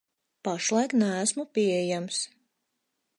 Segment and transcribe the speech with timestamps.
[0.43, 2.17] Pašlaik neesmu pieejams.